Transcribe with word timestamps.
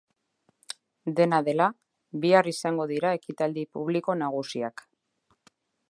Dena 1.19 1.41
dela, 1.49 1.67
bihar 2.25 2.49
izango 2.53 2.89
dira 2.93 3.13
ekitaldi 3.21 3.67
publiko 3.79 4.17
nagusiak. 4.27 4.87